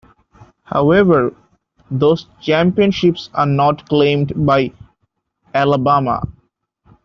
However, 0.63 1.35
those 1.91 2.25
championships 2.41 3.29
are 3.35 3.45
not 3.45 3.87
claimed 3.87 4.31
by 4.47 4.73
Alabama. 5.53 6.23